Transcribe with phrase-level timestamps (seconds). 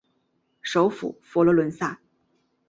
[0.63, 1.99] 首府佛罗伦萨。